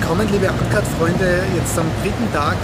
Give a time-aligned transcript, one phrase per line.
[0.00, 2.56] Willkommen, liebe Uncut-Freunde, jetzt am dritten Tag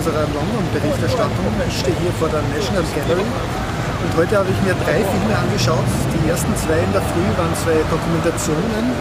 [0.00, 1.52] unserer London-Berichterstattung.
[1.68, 5.84] Ich stehe hier vor der National Gallery und heute habe ich mir drei Filme angeschaut.
[6.08, 8.96] Die ersten zwei in der Früh waren zwei Dokumentationen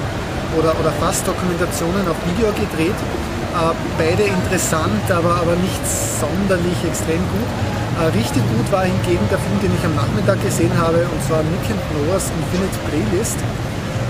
[0.60, 3.00] oder, oder fast Dokumentationen auf Video gedreht.
[3.00, 7.50] Äh, beide interessant, aber, aber nicht sonderlich extrem gut.
[7.96, 11.48] Äh, richtig gut war hingegen der Film, den ich am Nachmittag gesehen habe, und zwar
[11.48, 13.40] Nick and Noah's Infinite Playlist.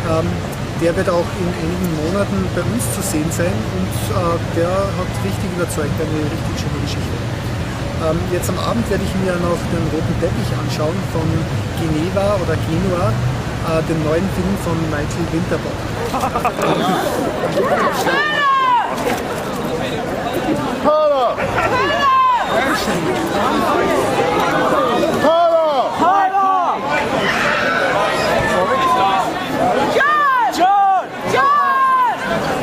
[0.09, 0.25] Ähm,
[0.81, 5.11] der wird auch in einigen Monaten bei uns zu sehen sein und äh, der hat
[5.23, 7.17] richtig überzeugt, eine richtig schöne Geschichte.
[7.99, 11.27] Ähm, jetzt am Abend werde ich mir noch den roten Teppich anschauen von
[11.83, 17.27] Geneva oder Genua, äh, den neuen Film von Michael Winterbottom.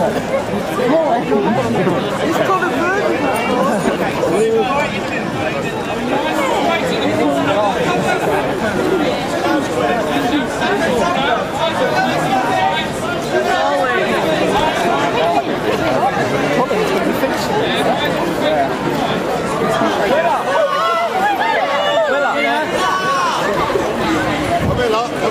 [0.00, 0.08] Come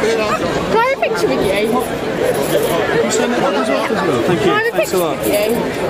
[0.03, 0.39] here, love.
[0.39, 1.48] Can I have a picture with you?
[3.19, 4.23] Can you send that one as well?
[4.23, 4.71] Thank Can I have you.
[4.71, 5.17] a Thanks a picture lot.
[5.17, 5.33] with you?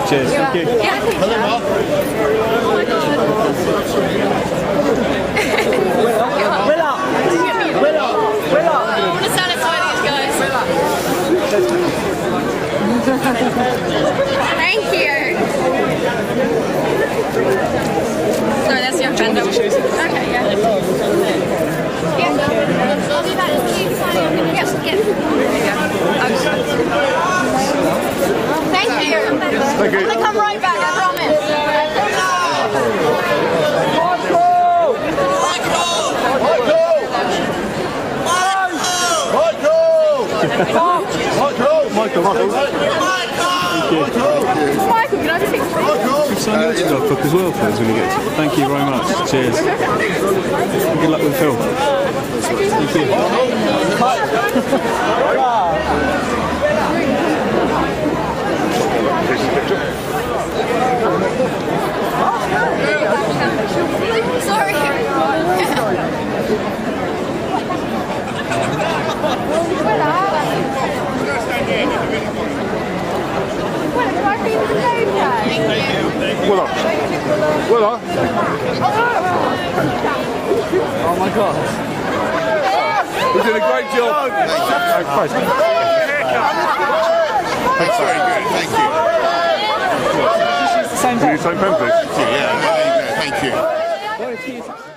[0.09, 0.29] Cheers.
[0.33, 0.61] Thank you.
[0.81, 1.61] Yeah, I think Come here, love.
[1.61, 3.05] Oh my god.
[8.09, 10.33] I want to satisfy these guys.
[14.57, 15.13] Thank you.
[18.65, 19.37] Sorry, that's your friend.
[19.37, 20.43] Okay, yeah.
[22.19, 22.35] Yeah.
[23.11, 23.49] I'll be back.
[24.55, 24.99] Yes, yes.
[28.71, 29.19] Thank you.
[29.77, 29.99] Thank you.
[29.99, 31.39] I'm gonna come right back, I promise.
[40.59, 40.75] Michael!
[41.39, 41.89] Michael!
[41.95, 42.47] Michael, Michael.
[44.89, 45.19] Michael,
[46.35, 48.11] can I autograph book as well, please, when you get.
[48.35, 49.07] Thank you very much.
[49.31, 49.55] Cheers.
[49.55, 51.57] Good luck with the film.
[52.81, 52.95] Thank
[55.33, 55.38] you.
[76.49, 76.65] Willa.
[77.69, 77.99] Willa.
[81.05, 81.55] Oh my god.
[83.35, 84.31] You did a great job.
[85.15, 85.33] Thanks.
[87.79, 88.43] That's very good.
[88.55, 88.87] Thank you.
[90.97, 91.97] Same Will you take pen, please?
[92.17, 93.63] Yeah, there you go.
[94.19, 94.61] Thank you.
[94.61, 94.88] time.